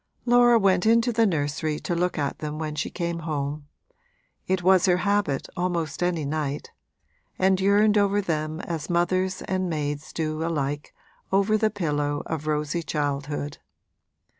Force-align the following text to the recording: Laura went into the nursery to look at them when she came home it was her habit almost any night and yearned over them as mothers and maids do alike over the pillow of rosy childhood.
Laura 0.25 0.57
went 0.57 0.87
into 0.87 1.13
the 1.13 1.27
nursery 1.27 1.79
to 1.79 1.93
look 1.93 2.17
at 2.17 2.39
them 2.39 2.57
when 2.57 2.73
she 2.73 2.89
came 2.89 3.19
home 3.19 3.67
it 4.47 4.63
was 4.63 4.87
her 4.87 4.97
habit 5.05 5.47
almost 5.55 6.01
any 6.01 6.25
night 6.25 6.71
and 7.37 7.61
yearned 7.61 7.99
over 7.99 8.19
them 8.19 8.59
as 8.61 8.89
mothers 8.89 9.43
and 9.43 9.69
maids 9.69 10.11
do 10.11 10.43
alike 10.43 10.91
over 11.31 11.55
the 11.55 11.69
pillow 11.69 12.23
of 12.25 12.47
rosy 12.47 12.81
childhood. 12.81 13.59